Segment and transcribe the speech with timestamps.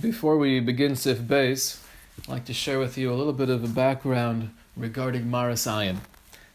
[0.00, 1.78] Before we begin Sif Beis,
[2.18, 5.98] I'd like to share with you a little bit of a background regarding Maras Ayin.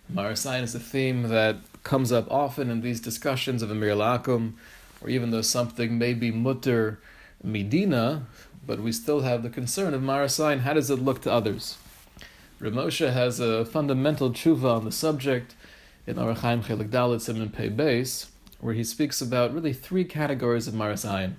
[0.10, 4.54] Maras Ayin is a theme that comes up often in these discussions of Amir Lakum,
[5.00, 7.00] or even though something may be mutter
[7.44, 8.26] medina,
[8.66, 10.62] but we still have the concern of Maras Ayin.
[10.62, 11.78] How does it look to others?
[12.60, 15.54] Ramosha has a fundamental tshuva on the subject
[16.08, 18.26] in Arachaim Chelik Dalit Simon Pei Beis,
[18.60, 21.36] where he speaks about really three categories of Maras Ayin.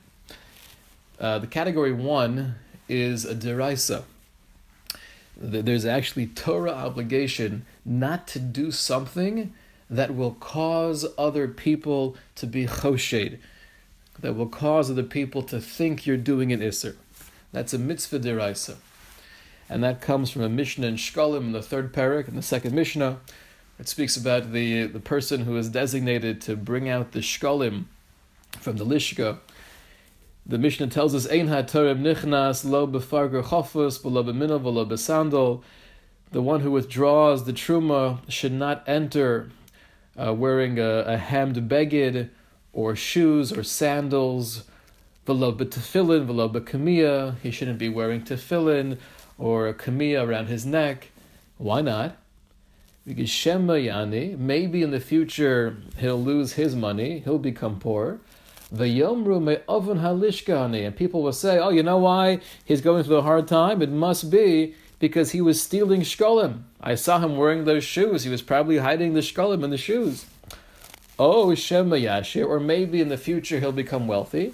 [1.19, 2.57] Uh, the category one
[2.89, 4.05] is a deraisa.
[5.37, 9.52] There's actually Torah obligation not to do something
[9.89, 13.39] that will cause other people to be choshed,
[14.20, 16.97] that will cause other people to think you're doing an isser.
[17.53, 18.77] That's a mitzvah deraisa.
[19.69, 22.75] And that comes from a Mishnah in Shkalim in the third parak, in the second
[22.75, 23.19] Mishnah.
[23.78, 27.84] It speaks about the, the person who is designated to bring out the Shkalim
[28.53, 29.39] from the Lishka
[30.48, 35.62] the Mishnah tells us, Ein ha'torem nichnas lo befarger chofus, lo b'minav, lo b'sandal.
[36.30, 39.50] The one who withdraws the truma should not enter
[40.16, 42.30] uh, wearing a, a hemmed beged
[42.72, 44.64] or shoes or sandals.
[45.27, 47.38] V'lo b'tefillin, v'lo b'kamiyah.
[47.42, 48.98] He shouldn't be wearing tefillin
[49.38, 51.08] or a kamiyah around his neck.
[51.58, 52.16] Why not?
[53.05, 58.20] Because Shema Yani, maybe in the future he'll lose his money, he'll become poor.
[58.75, 63.22] V'yomru me'oven halishkani, and people will say, "Oh, you know why he's going through a
[63.22, 63.81] hard time?
[63.81, 66.62] It must be because he was stealing shkolim.
[66.81, 68.25] I saw him wearing those shoes.
[68.25, 70.27] He was probably hiding the shkolim in the shoes."
[71.19, 74.53] Oh, Shema Yashir, or maybe in the future he'll become wealthy.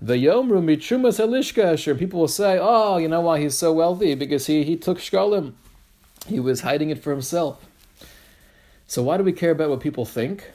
[0.00, 4.14] The Yomru mitrumas halishka People will say, "Oh, you know why he's so wealthy?
[4.14, 5.54] Because he he took shkolim.
[6.26, 7.64] He was hiding it for himself."
[8.86, 10.50] So why do we care about what people think?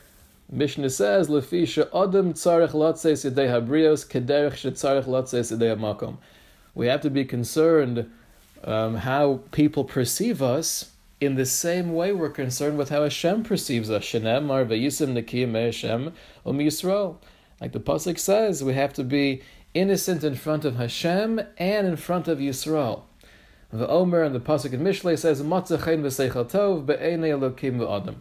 [0.53, 6.17] Mishnah says, "Lefisha adam tzarech latzeis yedei habrios kederech shetzarech latzeis yedei makom."
[6.75, 8.11] We have to be concerned
[8.63, 10.91] um, how people perceive us
[11.21, 14.03] in the same way we're concerned with how Hashem perceives us.
[14.03, 16.13] Shenem mar veyisim nekiyim Hashem
[16.45, 17.15] um Yisrael.
[17.61, 21.95] Like the pasuk says, we have to be innocent in front of Hashem and in
[21.95, 23.03] front of Yisrael.
[23.71, 28.15] The Omer and the pasuk in Mishlei says, "Matzachein v'seichel tov be'enei Elokim v'adam."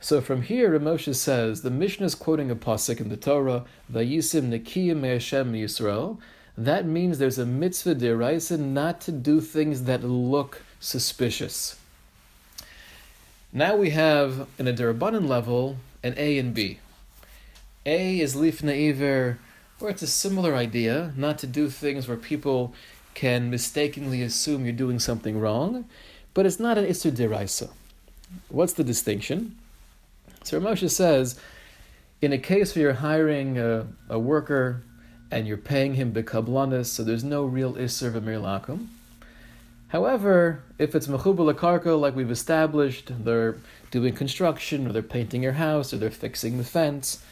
[0.00, 4.50] So from here, Moshe says the Mishnah is quoting a pasuk in the Torah, "Vayisim
[4.50, 6.18] nekiyim Hashem Yisrael."
[6.56, 11.76] That means there's a mitzvah deraisa not to do things that look suspicious.
[13.52, 16.80] Now we have in a derabanan level an A and B.
[17.86, 19.38] A is lifna iver,
[19.78, 22.74] where it's a similar idea, not to do things where people
[23.14, 25.84] can mistakenly assume you're doing something wrong,
[26.34, 27.70] but it's not an isur deraisa.
[28.48, 29.56] What's the distinction?
[30.44, 31.40] So Moshe says,
[32.20, 34.82] in a case where you're hiring a, a worker
[35.30, 38.88] and you're paying him bekablanis, so there's no real isser v'mir lakum.
[39.88, 43.56] However, if it's mechubal akarko, like we've established, they're
[43.90, 47.24] doing construction, or they're painting your house, or they're fixing the fence,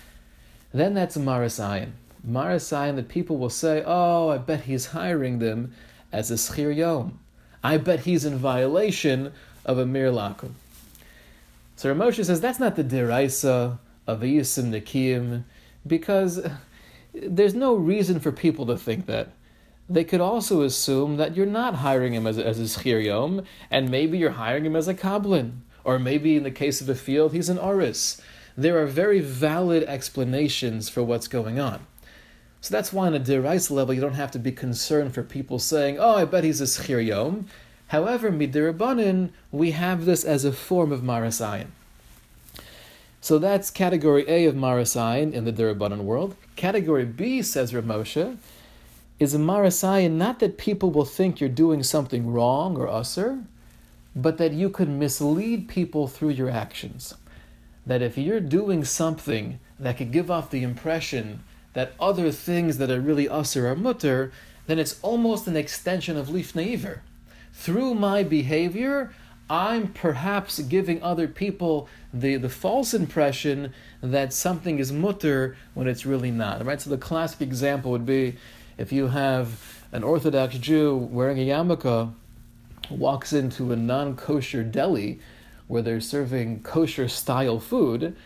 [0.72, 1.90] then that's marasayan.
[2.26, 5.74] Marasayan that people will say, oh, I bet he's hiring them
[6.10, 7.18] as a schir yom.
[7.62, 9.32] I bet he's in violation
[9.66, 10.52] of a mir lakum.
[11.76, 15.44] So Ramosha says that's not the deraisa of Yisim Nikiyim,
[15.86, 16.46] because
[17.14, 19.32] there's no reason for people to think that.
[19.88, 24.16] They could also assume that you're not hiring him as as a schiryom, and maybe
[24.16, 27.48] you're hiring him as a kablin, or maybe in the case of a field, he's
[27.48, 28.20] an oris.
[28.56, 31.86] There are very valid explanations for what's going on.
[32.60, 35.58] So that's why on a deraisa level, you don't have to be concerned for people
[35.58, 37.46] saying, "Oh, I bet he's a schir yom."
[37.92, 41.66] However, midirabanin, we have this as a form of marasayin.
[43.20, 46.34] So that's category A of marasayin in the dirabanan world.
[46.56, 48.38] Category B, says Rav Moshe,
[49.20, 53.44] is a marasayin not that people will think you're doing something wrong or usser,
[54.16, 57.12] but that you could mislead people through your actions.
[57.84, 62.90] That if you're doing something that could give off the impression that other things that
[62.90, 64.32] are really usser are mutter,
[64.66, 67.02] then it's almost an extension of leaf naiver
[67.52, 69.12] through my behavior,
[69.48, 76.06] I'm perhaps giving other people the, the false impression that something is mutter when it's
[76.06, 76.64] really not.
[76.64, 76.80] Right?
[76.80, 78.36] So the classic example would be
[78.78, 82.14] if you have an Orthodox Jew wearing a yarmulke
[82.90, 85.20] walks into a non-kosher deli
[85.68, 88.16] where they're serving kosher style food,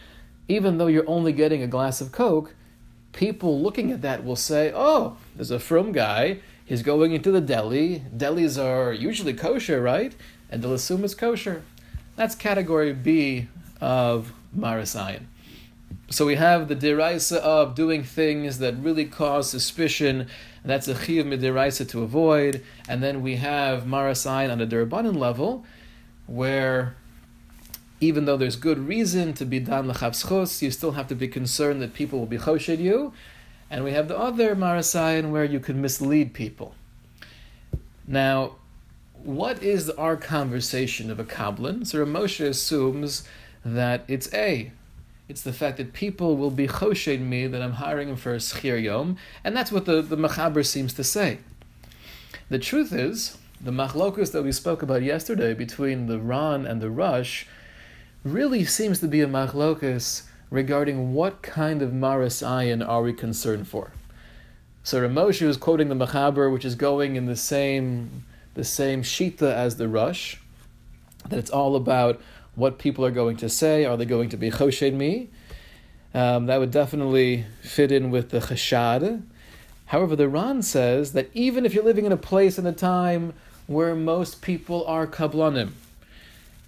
[0.48, 2.54] even though you're only getting a glass of Coke,
[3.12, 7.40] people looking at that will say, "Oh, there's a frum guy He's going into the
[7.40, 8.02] deli.
[8.14, 10.14] Delis are usually kosher, right?
[10.50, 11.62] And they'll assume it's kosher.
[12.16, 13.48] That's category B
[13.80, 15.22] of Marasayan.
[16.10, 20.28] So we have the deraisa of doing things that really cause suspicion
[20.64, 22.62] that's a chiyuv midiraisa to avoid.
[22.88, 25.64] And then we have marasayin on a derbanan level,
[26.26, 26.96] where
[28.00, 31.80] even though there's good reason to be dan lechavschos, you still have to be concerned
[31.80, 33.12] that people will be choshed you.
[33.70, 36.74] And we have the other marasayin where you could mislead people.
[38.06, 38.56] Now,
[39.14, 41.86] what is our conversation of a Kabbalan?
[41.86, 43.24] So Moshe assumes
[43.64, 44.70] that it's A.
[45.28, 48.38] It's the fact that people will be choshed me that I'm hiring him for a
[48.38, 51.38] schir yom, and that's what the, the Machaber seems to say.
[52.48, 56.90] The truth is, the machlokus that we spoke about yesterday between the Ran and the
[56.90, 57.46] Rosh
[58.22, 63.68] really seems to be a machlokus regarding what kind of Maris ayin are we concerned
[63.68, 63.92] for.
[64.82, 69.52] So Ramoshu is quoting the Machaber, which is going in the same the same shita
[69.52, 70.36] as the Rosh,
[71.28, 72.20] that it's all about
[72.54, 73.84] what people are going to say.
[73.84, 75.28] Are they going to be choshed me?
[76.14, 79.22] Um, that would definitely fit in with the chashad.
[79.86, 83.34] However, the Ran says that even if you're living in a place and a time
[83.66, 85.72] where most people are kablanim,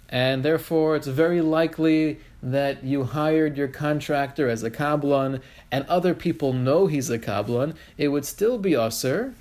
[0.09, 5.41] and therefore it's very likely that you hired your contractor as a kablan
[5.71, 9.33] and other people know he's a kablan, it would still be usher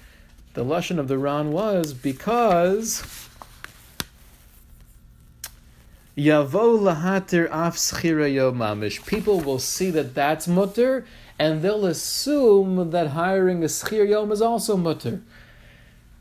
[0.55, 3.03] the lashon of the Ran was because
[6.17, 9.07] Yavo lahatir af mamish.
[9.07, 11.07] People will see that that's mutter,
[11.39, 15.21] and they'll assume that hiring a schir yom is also mutter.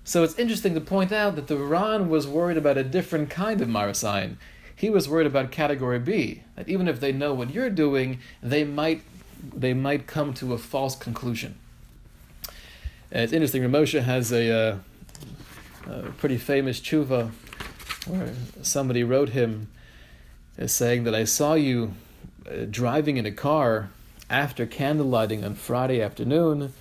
[0.07, 3.59] So it's interesting to point out that the Ran was worried about a different kind
[3.59, 4.38] of marasayin.
[4.74, 8.63] He was worried about category B, that even if they know what you're doing, they
[8.63, 9.01] might
[9.54, 11.56] they might come to a false conclusion.
[13.12, 14.77] And it's interesting, Ramosha has a, uh,
[15.92, 17.31] a, pretty famous tshuva
[18.07, 19.68] where somebody wrote him
[20.57, 21.95] uh, saying that I saw you
[22.50, 23.89] uh, driving in a car
[24.30, 26.74] after candlelighting on Friday afternoon,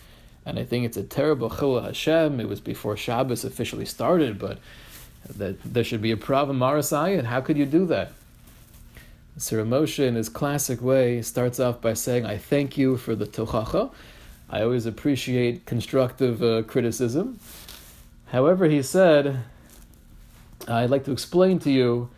[0.47, 2.41] and I think it's a terrible chilul Hashem.
[2.41, 4.59] It was before Shabbos officially started, but
[5.37, 8.13] that there should be a problem marasai, and how could you do that?
[9.37, 13.27] Sir Moshe, in his classic way, starts off by saying, I thank you for the
[13.27, 13.91] tochacha,
[14.49, 17.41] I always appreciate constructive uh, criticism.
[18.27, 19.43] However, he said,
[20.69, 22.09] I'd like to explain to you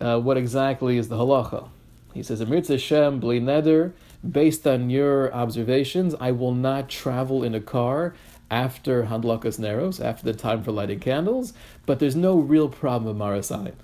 [0.00, 1.68] uh, what exactly is the halacha.
[2.12, 3.92] He says, Amir Hashem bli neder,
[4.28, 8.14] based on your observations, I will not travel in a car
[8.50, 11.52] after Handlakas Neros, after the time for lighting candles,
[11.86, 13.74] but there's no real problem with Marasayim.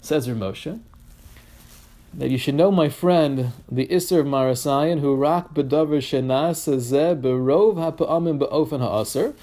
[0.00, 0.80] Says Moshe
[2.16, 7.20] that you should know, my friend, the Isser of Marasayan, who rak bedavar shenas zeh
[7.20, 9.34] berov ha'pa'amim be'ofen ha'aser.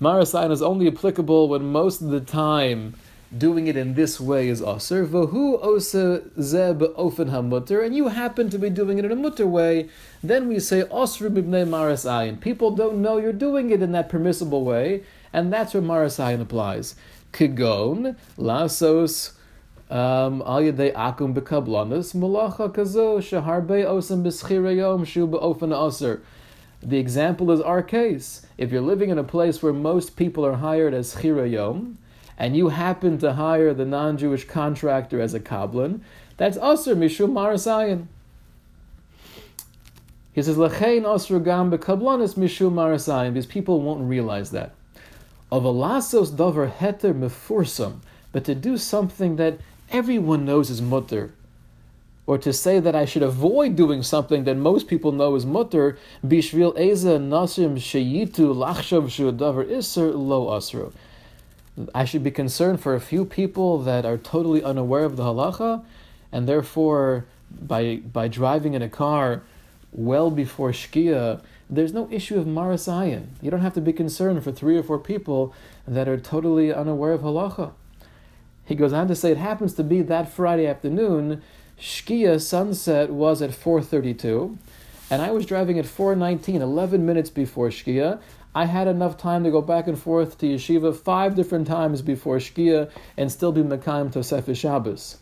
[0.00, 2.94] Marasayan is only applicable when most of the time
[3.36, 5.06] doing it in this way is aser.
[5.06, 9.46] Vahu osa zeb be'ofen ha'mutter, and you happen to be doing it in a mutter
[9.46, 9.88] way,
[10.22, 12.40] then we say osru mibnei marasayan.
[12.40, 15.02] People don't know you're doing it in that permissible way,
[15.32, 16.94] and that's where marasayan applies.
[17.32, 19.32] Kigon, lasos,
[19.90, 26.22] um, al yaday akum bekablanis malacha kazo shaharbe osam b'schirayom shu be'ofen aser.
[26.80, 28.46] The example is our case.
[28.56, 31.96] If you're living in a place where most people are hired as chirayom,
[32.38, 36.00] and you happen to hire the non-Jewish contractor as a kablan,
[36.36, 38.06] that's aser mishum marasayin.
[40.32, 44.72] He says, Lechein osru gam bekablanis mishum marasayin, because people won't realize that.
[45.50, 47.96] Of alasos davar heter mefursam,
[48.30, 49.58] but to do something that
[49.90, 51.32] everyone knows is mutter.
[52.24, 55.98] Or to say that I should avoid doing something that most people know is mutter,
[56.24, 60.92] bishvil eza nasim sheyitu lachshav shudavar iser lo asru.
[61.94, 65.84] I should be concerned for a few people that are totally unaware of the halacha,
[66.32, 69.42] and therefore, by by driving in a car
[69.92, 73.26] well before shkia, there's no issue of marasayan.
[73.40, 75.54] You don't have to be concerned for three or four people
[75.86, 77.72] that are totally unaware of halacha.
[78.64, 81.42] He goes on to say it happens to be that Friday afternoon,
[81.80, 84.58] Shkia sunset was at 4:32,
[85.10, 88.18] and I was driving at 4:19, 11 minutes before Shkia.
[88.54, 92.38] I had enough time to go back and forth to yeshiva five different times before
[92.38, 95.18] Shkia and still be Mekayim Tosef Shabbos.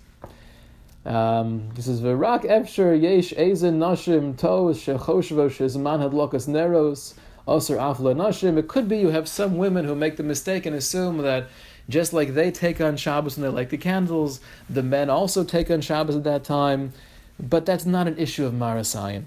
[1.05, 7.14] Um, this is Virak Efsher Yesh Ezen Nashim Tos Shechoshvo Shezman Hadlokas Neros
[7.47, 8.59] Osir Afla Nashim.
[8.59, 11.47] It could be you have some women who make the mistake and assume that
[11.88, 15.71] just like they take on Shabbos and they light the candles, the men also take
[15.71, 16.93] on Shabbos at that time,
[17.38, 19.26] but that's not an issue of Marasayan.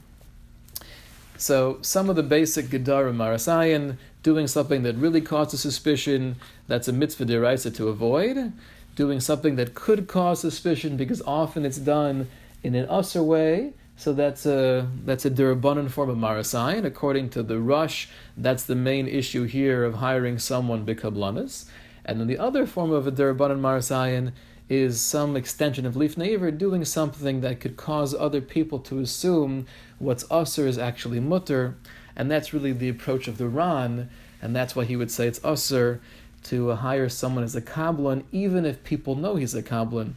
[1.39, 6.35] So some of the basic Gedara Marasayan, doing something that really causes suspicion,
[6.67, 8.51] that's a mitzvah deraisa to avoid.
[8.97, 12.27] Doing something that could cause suspicion because often it's done
[12.61, 16.83] in an usher way, So that's a that's a durabanan form of marasayan.
[16.83, 21.69] According to the Rosh, that's the main issue here of hiring someone bikablanas.
[22.03, 24.33] And then the other form of a durabanan marasayan
[24.69, 29.65] is some extension of lifnei doing something that could cause other people to assume
[29.97, 31.75] what's usr is actually mutter,
[32.15, 34.09] and that's really the approach of the Ran,
[34.41, 35.99] and that's why he would say it's usr
[36.43, 40.13] to uh, hire someone as a kablan, even if people know he's a kablan.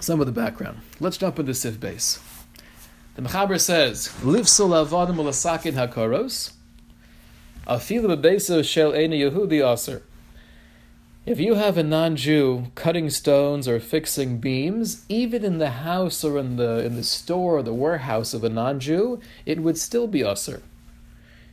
[0.00, 0.80] Some of the background.
[1.00, 2.20] Let's jump into Sif base.
[3.14, 6.52] The Mechaber says, Livsul avadim ulasakin hakaros,
[7.66, 10.02] afilu shel ena Yehudi aser.
[11.26, 16.38] If you have a non-Jew cutting stones or fixing beams, even in the house or
[16.38, 20.20] in the in the store or the warehouse of a non-Jew, it would still be
[20.20, 20.60] aser.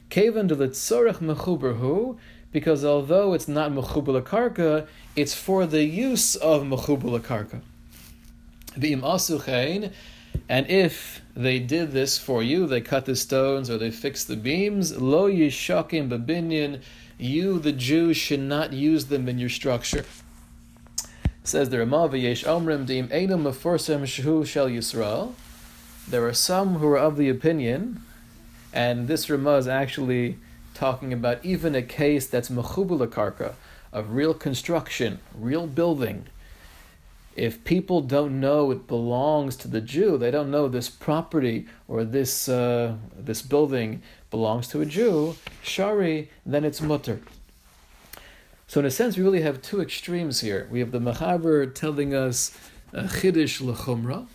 [0.10, 2.18] Kevan de litzorech mechuberhu,
[2.52, 7.62] because although it's not mechubel karka, it's for the use of mechubel karka.
[8.78, 9.94] V'im asu
[10.50, 14.36] and if they did this for you, they cut the stones or they fixed the
[14.36, 16.82] beams, lo yishakim babinyan,
[17.22, 20.06] you, the Jews, should not use them in your structure.
[21.44, 25.34] says the Ramah, v'yesh omrim dim einam meforsem shehu shel Yisrael.
[26.08, 28.02] There are some who are of the opinion,
[28.74, 30.38] and this Ramah is actually
[30.74, 33.54] talking about even a case that's mechubula karka,
[33.92, 36.26] of real construction, real building,
[37.36, 42.04] if people don't know it belongs to the Jew, they don't know this property or
[42.04, 44.02] this uh, this building
[44.32, 47.20] belongs to a Jew, shari, then it's mutter.
[48.66, 50.68] So in a sense, we really have two extremes here.
[50.72, 52.58] We have the Mechaber telling us
[52.94, 54.28] a chiddush lechumra,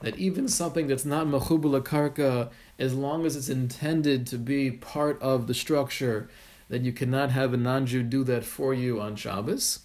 [0.00, 5.20] that even something that's not mechubul karka, as long as it's intended to be part
[5.22, 6.28] of the structure,
[6.68, 9.80] then you cannot have a non-Jew do that for you on Shabbos.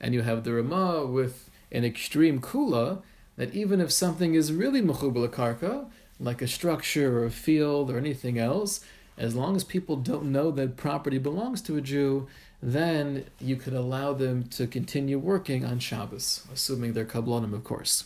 [0.00, 3.02] And you have the Ramah with an extreme kula
[3.36, 5.86] that even if something is really mechubal karka,
[6.22, 8.84] like a structure or a field or anything else,
[9.18, 12.28] as long as people don't know that property belongs to a Jew,
[12.62, 18.04] then you could allow them to continue working on Shabbos, assuming they're kablonim, of course.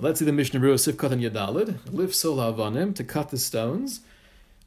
[0.00, 1.92] Let's see the Mishnah Berurah Sifkat and Yadalid.
[1.92, 4.00] Lift sol havanim to cut the stones.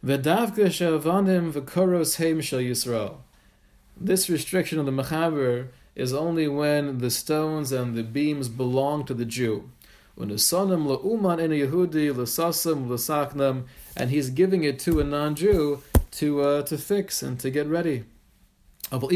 [0.06, 3.18] V'davka she'avanim v'koros heim shel Yisrael.
[4.00, 9.14] This restriction of the Mechaber is only when the stones and the beams belong to
[9.14, 9.70] the Jew.
[10.18, 10.32] And
[14.10, 18.04] he's giving it to a non-Jew to uh, to fix and to get ready.
[18.92, 19.12] But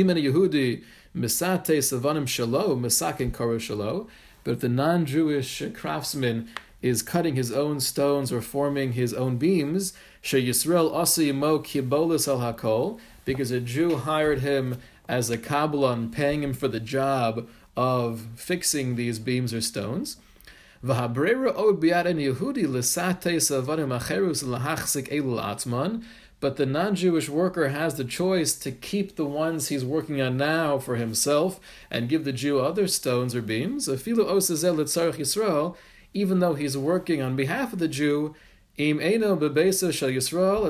[4.52, 6.48] if the non-Jewish craftsman
[6.82, 12.40] is cutting his own stones or forming his own beams, She Yisrael mo kibolis al
[12.40, 18.28] hakol, because a Jew hired him as a kabbalah paying him for the job of
[18.36, 20.18] fixing these beams or stones.
[26.39, 30.77] But the non-Jewish worker has the choice to keep the ones he's working on now
[30.77, 33.89] for himself and give the Jew other stones or beams.
[36.13, 38.36] Even though he's working on behalf of the Jew,
[38.77, 38.94] as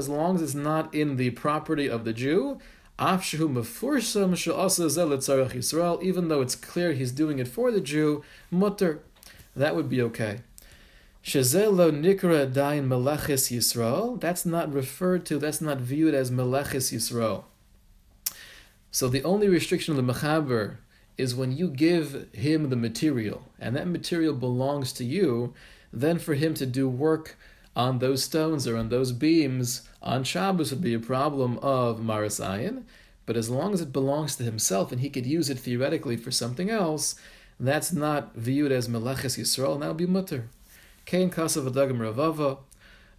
[0.07, 2.57] long as it's not in the property of the Jew,
[2.97, 3.53] even
[6.29, 9.01] though it's clear he's doing it for the Jew, mutter,
[9.55, 10.39] that would be okay.
[11.23, 14.19] Shezelo nikra dain melechis Yisrael.
[14.19, 15.39] That's not referred to.
[15.39, 17.45] That's not viewed as melechis Yisrael.
[18.91, 20.77] So the only restriction of the mechaber
[21.17, 25.53] is when you give him the material, and that material belongs to you.
[25.91, 27.37] Then for him to do work
[27.75, 32.83] on those stones or on those beams on Shabbos would be a problem of Marasayan,
[33.25, 36.31] but as long as it belongs to himself and he could use it theoretically for
[36.31, 37.15] something else,
[37.59, 40.49] that's not viewed as Meleches Yisrael, would be mutter.
[41.05, 42.59] Kain Kasav Adagam Ravava,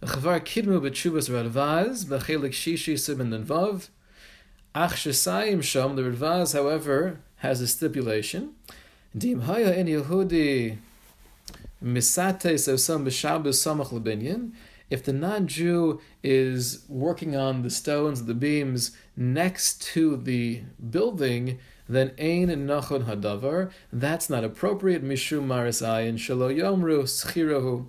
[0.03, 3.89] Chavar Kidmu B'Tshuvas Radvaz, B'Chelik Shishi Simen Vav,
[4.75, 8.53] Ach Shesayim Shom, the Radvaz, however, has a stipulation.
[9.17, 10.77] Dim Haya in Yehudi
[11.83, 14.51] Misate Sosam B'Shabbos Samach Lebinyan,
[14.89, 22.11] if the non-Jew is working on the stones, the beams next to the building, then
[22.19, 23.71] ein nachon hadavar.
[23.91, 25.03] That's not appropriate.
[25.03, 27.87] Mishum marasayin shalo yomru schirahu.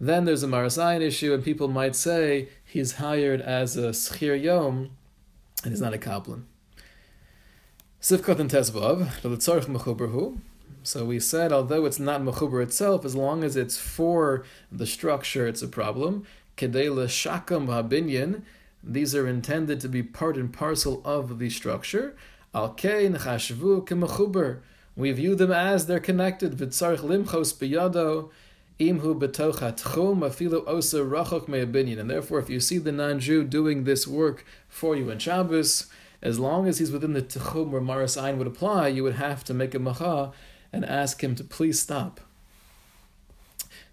[0.00, 4.90] Then there's a marasayin issue, and people might say he's hired as a schir yom,
[5.62, 6.46] and he's not a kaplan.
[8.00, 10.38] Sifkot and Tezvav, the mechuberhu.
[10.82, 15.46] So we said, although it's not mechuber itself, as long as it's for the structure,
[15.46, 16.26] it's a problem.
[16.58, 18.42] Kedela shakam habinyan,
[18.82, 22.14] these are intended to be part and parcel of the structure.
[22.54, 24.60] Al kein chashvu kemechuber,
[24.94, 26.52] we view them as they're connected.
[26.52, 28.30] V'tzarich limchos biyado,
[28.78, 31.98] Imhu betochat chum afilu osa rachok me'abinyan.
[31.98, 35.86] And therefore, if you see the non-Jew doing this work for you in Shabbos,
[36.22, 39.44] as long as he's within the tchum where Maris Ayin would apply, you would have
[39.44, 40.32] to make a macha
[40.72, 42.20] and ask him to please stop.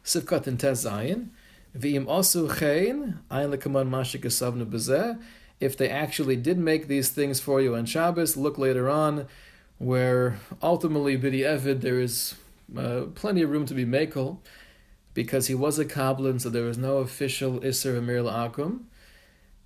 [0.03, 1.29] Sivkat and Tez Zayin.
[1.77, 5.19] V'im also chein, ayin lekaman mashik esavnu bezeh.
[5.61, 9.27] If they actually did make these things for you on Shabbos, look later on,
[9.77, 12.35] where ultimately bidi evid there is
[12.75, 14.39] uh, plenty of room to be makel
[15.13, 18.81] because he was a Kabbalan, so there was no official Isser Amir La'akum.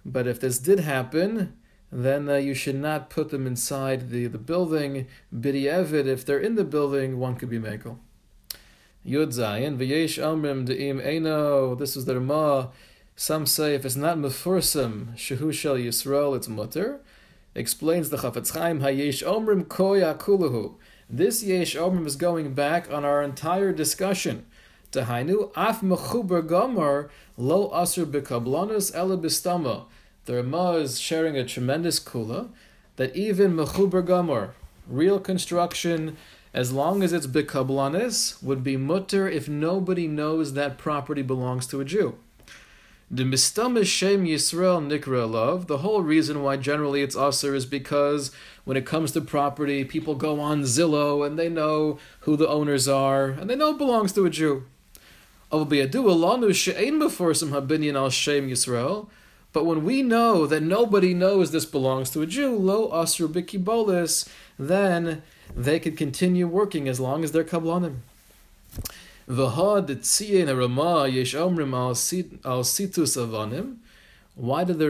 [0.05, 1.55] But if this did happen,
[1.91, 5.07] then uh, you should not put them inside the, the building.
[5.33, 7.97] B'di'evid, if they're in the building, one could be Mekel.
[9.05, 12.71] Yud Zayin, V'yesh Amrim De'im Eino, this is the Ramah.
[13.17, 16.99] Some say if it's not Mefursim, Shehu Shel Yisrael, it's Mutter.
[17.55, 20.75] Explains the Chafetz Chaim, Hayesh Omrim Koya Kuluhu.
[21.09, 24.45] This Yesh Omrim is going back on our entire discussion
[24.91, 29.85] Dehainu af mechuber gomer lo asur bekablanus ele bistama.
[30.25, 32.49] The Rama is sharing a tremendous kula
[32.95, 34.55] that even mechuber gomer,
[34.87, 36.17] real construction,
[36.53, 41.81] as long as it's bekablanis, would be mutter if nobody knows that property belongs to
[41.81, 42.17] a Jew.
[43.11, 45.67] The mistama shem Yisrael nikra love.
[45.67, 48.31] The whole reason why generally it's usher is because
[48.63, 52.87] when it comes to property, people go on Zillow and they know who the owners
[52.87, 54.63] are and they know it belongs to a Jew.
[55.51, 55.67] But
[59.65, 65.21] when we know that nobody knows this belongs to a Jew, lo asru bikibolis, then
[65.55, 67.97] they could continue working as long as they're kablanim.
[69.27, 71.25] Why did the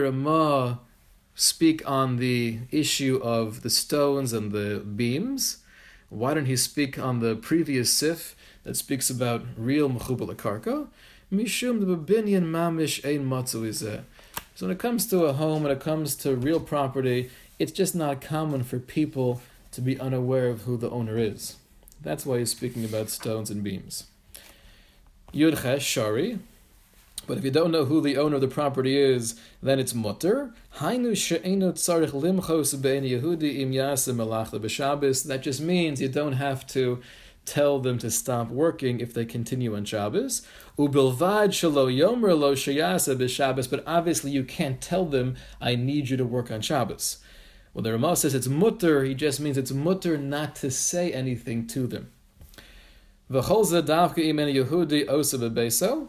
[0.02, 0.80] Ramah
[1.34, 5.62] speak on the issue of the stones and the beams?
[6.10, 10.88] Why didn't he speak on the previous sif that speaks about real mechubal karka,
[11.32, 13.24] mishum the babinyan mamish ein
[14.54, 17.94] So when it comes to a home, when it comes to real property, it's just
[17.94, 19.40] not common for people
[19.72, 21.56] to be unaware of who the owner is.
[22.02, 24.04] That's why he's speaking about stones and beams.
[25.36, 26.38] Yudchesh Shari.
[27.26, 30.54] But if you don't know who the owner of the property is, then it's mutter.
[30.80, 31.00] That
[35.42, 37.02] just means you don't have to
[37.44, 40.42] tell them to stop working if they continue on Shabbos.
[40.76, 40.96] But
[43.86, 47.18] obviously you can't tell them, I need you to work on Shabbos.
[47.72, 51.66] When the Ramah says it's mutter, he just means it's mutter not to say anything
[51.68, 52.10] to them.
[53.30, 56.08] V'chol zadavka imen Yehudi osa bebeso.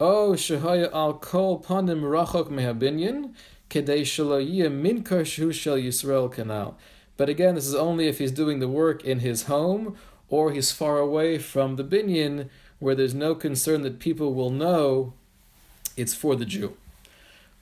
[0.00, 3.34] O shehaya al kol panim rachok mehabinyan,
[3.68, 6.74] kedei shalo yiyah minkar shu shel Yisrael kanal.
[7.18, 9.96] But again, this is only if he's doing the work in his home
[10.28, 12.48] or he's far away from the binyan
[12.78, 15.14] where there's no concern that people will know
[15.96, 16.76] it's for the Jew.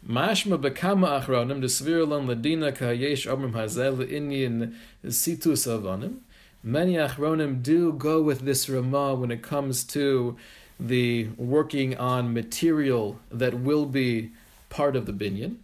[0.07, 4.75] Mashma bekama achronim desvirlan ladina kayesh amrim hazel inyan
[5.07, 6.19] situs avanim.
[6.67, 10.39] Many achronim do go with this Ramah when it comes to
[10.81, 14.33] the working on material that will be
[14.71, 15.57] part of the binyan.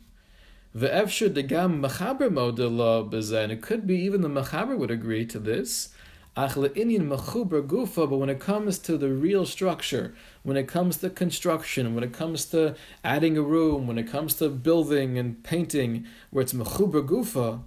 [0.76, 3.48] Ve'efshur degam machaber modela bezen.
[3.48, 5.88] It could be even the machaber would agree to this
[6.34, 12.12] but when it comes to the real structure, when it comes to construction, when it
[12.12, 17.06] comes to adding a room, when it comes to building and painting, where it's mechuber
[17.06, 17.60] gufa,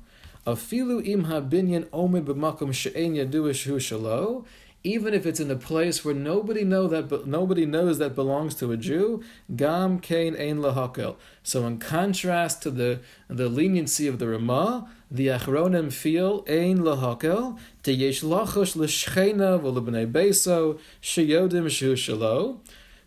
[0.45, 4.45] afilu im binyan omed b'makom she'en yaduish hu shalo,
[4.83, 8.71] even if it's in a place where nobody know that nobody knows that belongs to
[8.71, 9.23] a Jew,
[9.55, 11.15] gam kain ein lahakel.
[11.41, 17.57] So in contrast to the the leniency of the Ramah, the Achronim feel ein lahakel
[17.83, 22.57] teyesh lachosh l'shchena v'lebnei beso sheyodim shu shalo.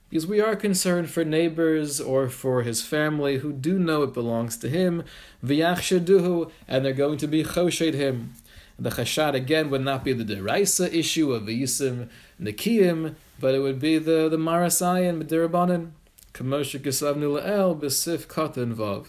[0.09, 4.57] Because we are concerned for neighbors or for his family who do know it belongs
[4.59, 5.03] to him,
[5.45, 8.35] v'yachshaduhu, and they're going to be choshed him.
[8.79, 12.09] The chashad again would not be the deraisa issue of the yisim
[12.41, 15.91] nikiyim, but it would be the the marasayan b'derabanan.
[16.35, 19.07] Kamosha katan vav.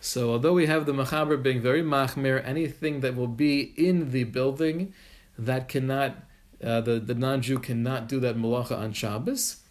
[0.00, 4.24] So although we have the machaber being very machmir, anything that will be in the
[4.24, 4.92] building
[5.38, 6.16] that cannot,
[6.62, 9.61] uh, the, the non-Jew cannot do that malacha on Shabbos,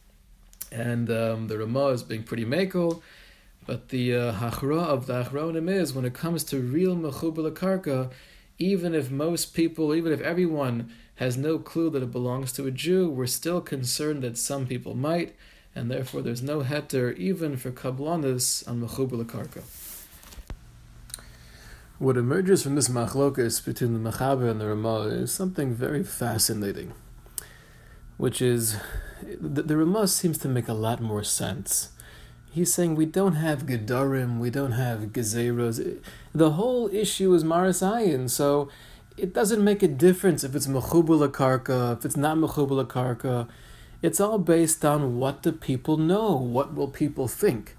[0.72, 3.02] and um, the Ramah is being pretty makel,
[3.66, 8.12] but the uh, hachra of the achronim is when it comes to real mechubel karka,
[8.58, 12.72] even if most people, even if everyone has no clue that it belongs to a
[12.72, 15.36] Jew, we're still concerned that some people might,
[15.76, 19.64] and therefore there's no heter even for kablanis on mechubel karka.
[22.02, 26.94] What emerges from this machlokas between the Machaber and the Ramah is something very fascinating.
[28.22, 28.78] Which is
[29.24, 31.90] the, the seems to make a lot more sense.
[32.52, 36.00] He's saying we don't have Gedarim, we don't have Gezeros.
[36.32, 38.70] The whole issue is Maras Ayin, so
[39.18, 43.48] it doesn't make a difference if it's Mechubula Karka, if it's not Mechubula Karka.
[44.04, 47.76] It's all based on what the people know, what will people think.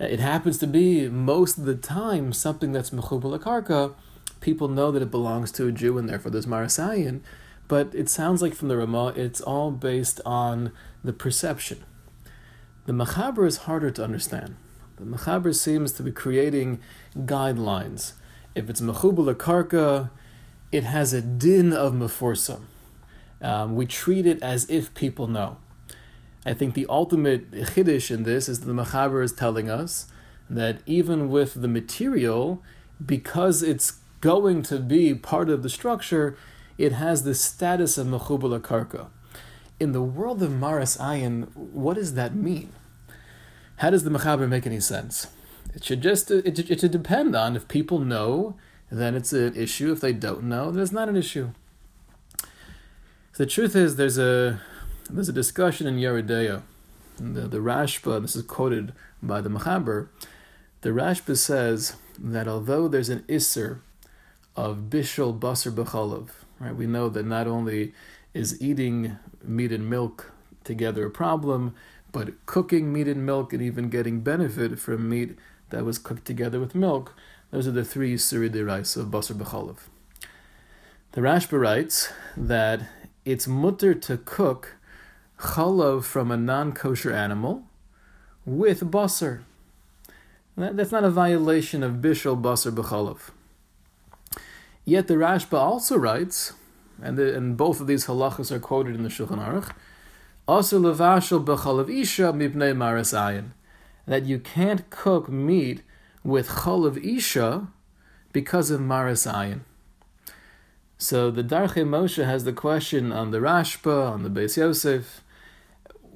[0.00, 3.94] Uh, it happens to be most of the time something that's Mechubula Karka.
[4.40, 7.22] People know that it belongs to a Jew and therefore there's Maras Ayin.
[7.68, 11.84] But it sounds like from the Ramah, it's all based on the perception.
[12.86, 14.56] The Machaber is harder to understand.
[14.96, 16.80] The Machaber seems to be creating
[17.16, 18.12] guidelines.
[18.54, 20.10] If it's Mechubal Karka,
[20.70, 22.62] it has a din of Meforsam.
[23.42, 25.58] Um, we treat it as if people know.
[26.44, 30.06] I think the ultimate chiddush in this is that the Machaber is telling us
[30.48, 32.62] that even with the material,
[33.04, 36.36] because it's going to be part of the structure,
[36.78, 39.08] it has the status of mechubal karka.
[39.78, 42.72] In the world of Maris Ayin, what does that mean?
[43.76, 45.26] How does the Mechaber make any sense?
[45.74, 48.56] It should just it, it should depend on if people know,
[48.90, 49.92] then it's an issue.
[49.92, 51.50] If they don't know, then it's not an issue.
[53.36, 54.60] The truth is, there's a
[55.10, 56.62] there's a discussion in Yoreh
[57.18, 60.08] The, the Rashba, this is quoted by the Mechaber,
[60.80, 63.80] the Rashba says that although there's an Isser
[64.56, 66.74] of Bishul Basar B'chalav, Right?
[66.74, 67.92] We know that not only
[68.34, 70.32] is eating meat and milk
[70.64, 71.74] together a problem,
[72.12, 75.38] but cooking meat and milk and even getting benefit from meat
[75.70, 77.14] that was cooked together with milk,
[77.50, 79.76] those are the three Suri Deraisa of Basar B'chalav.
[81.12, 82.82] The Rashba writes that
[83.24, 84.76] it's mutter to cook
[85.38, 87.64] chalav from a non-kosher animal
[88.44, 89.42] with basar.
[90.56, 93.30] That's not a violation of bishul basar b'chalav.
[94.88, 96.52] Yet the Rashba also writes,
[97.02, 99.72] and, the, and both of these halachas are quoted in the Shulchan Aruch,
[100.46, 103.50] also levashel b'chalav isha mipnei maras ayin,
[104.06, 105.82] that you can't cook meat
[106.22, 107.66] with chalav isha
[108.32, 109.62] because of maras ayin.
[110.98, 115.20] So the Darchei Moshe has the question on the Rashba, on the Beis Yosef,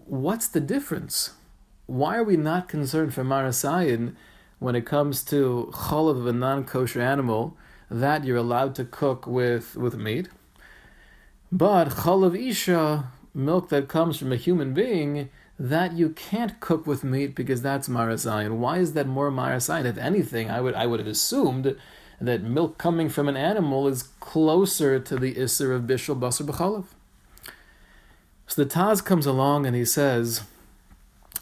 [0.06, 1.32] what's the difference?
[1.86, 4.14] Why are we not concerned for maras ayin
[4.60, 7.56] when it comes to chalav of a non-kosher animal?
[7.90, 10.28] That you're allowed to cook with, with meat.
[11.50, 17.04] But chalav isha, milk that comes from a human being, that you can't cook with
[17.04, 18.58] meat because that's marasayan.
[18.58, 19.84] Why is that more marasayan?
[19.84, 21.76] If anything, I would I would have assumed
[22.20, 26.84] that milk coming from an animal is closer to the isser of bishul basar b'chalav.
[28.46, 30.42] So the Taz comes along and he says,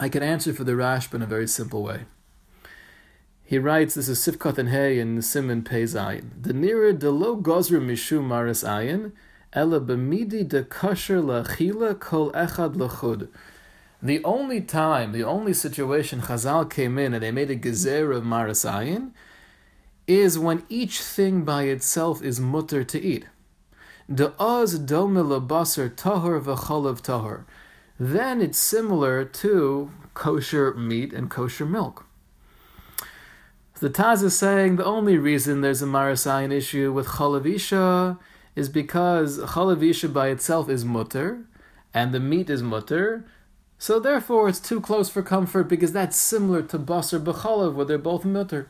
[0.01, 2.03] I can answer for the Rashba in a very simple way.
[3.49, 6.43] He writes, this is Sifkat and Hey in Simon Pei Zayin.
[6.43, 9.13] The nearer de lo gozra mishum maris ayin,
[9.55, 13.29] ela b'midi de kosher lachila kol echad lachud.
[14.03, 18.23] The only time, the only situation Chazal came in and they made a gezer of
[18.23, 19.13] maris ayin
[20.07, 23.29] is when each thing by itself is mutter to eat.
[24.15, 25.15] De oz dome
[25.49, 27.45] basar tahor v'cholav tahor.
[27.99, 32.05] Then it's similar to kosher meat and kosher milk.
[33.81, 38.19] The Taz is saying the only reason there's a Marasayan issue with Chalavisha
[38.57, 41.45] is because Chalavisha by itself is mutter,
[41.95, 43.25] and the meat is mutter,
[43.79, 47.99] so therefore it's too close for comfort because that's similar to Basar B'chalav, where they're
[47.99, 48.69] both mutter.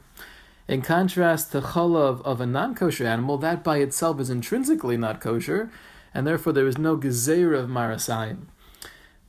[0.68, 5.70] In contrast to chalav of a non-kosher animal, that by itself is intrinsically not kosher,
[6.12, 8.48] and therefore there is no gezerah of marasayim.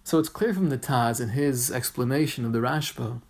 [0.03, 3.21] So it's clear from the Taz in his explanation of the Rashba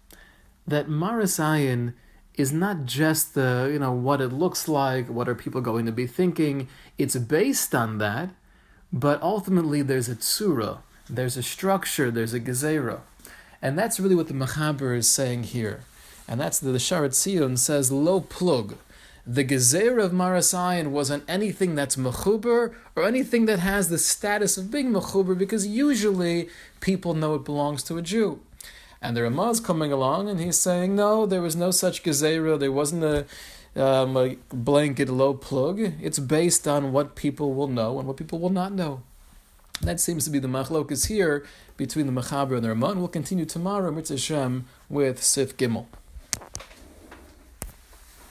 [0.66, 1.94] that marasayin
[2.40, 5.92] is not just the you know what it looks like, what are people going to
[5.92, 6.70] be thinking.
[6.98, 8.30] It's based on that,
[8.94, 10.78] but ultimately there's a tsura,
[11.10, 13.02] there's a structure, there's a gezerah,
[13.62, 15.82] and that's really what the Machaber is saying here,
[16.30, 18.78] and that's the, the Sharat Sion says lo plug.
[19.28, 24.72] The gezerah of Marasayan wasn't anything that's mechuber or anything that has the status of
[24.72, 26.48] being mechuber, because usually
[26.80, 28.40] people know it belongs to a Jew.
[29.02, 32.72] And the Ramaz coming along and he's saying, no, there was no such gezerah, there
[32.72, 33.26] wasn't a,
[33.82, 35.80] um, a blanket low plug.
[35.80, 39.02] It's based on what people will know and what people will not know.
[39.82, 41.46] That seems to be the machlokas here
[41.78, 42.96] between the Machaber and the Ramah.
[42.96, 45.86] We'll continue tomorrow, Mitzvah Hashem, with Sif Gimel.